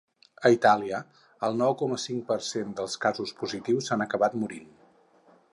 [0.47, 1.01] A Itàlia,
[1.49, 4.77] el nou coma cinc per cent dels casos positius s’han acabat morint.